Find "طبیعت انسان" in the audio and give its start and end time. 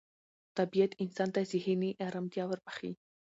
0.57-1.29